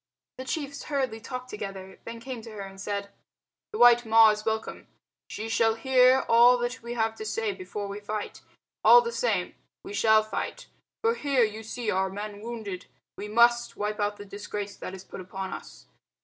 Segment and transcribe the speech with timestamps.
[0.39, 3.11] The chiefs hurriedly talked together, then they came to her and said
[3.71, 4.87] "The white Ma is welcome.
[5.27, 8.41] She shall hear all that we have to say before we fight.
[8.83, 9.53] All the same
[9.83, 10.65] we shall fight.
[11.03, 12.87] For here you see are men wounded.
[13.15, 15.85] We must wipe out the disgrace that is put upon us.